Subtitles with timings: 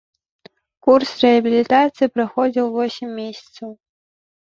[0.87, 3.71] Курс рэабілітацыі праходзіў восем месяцаў.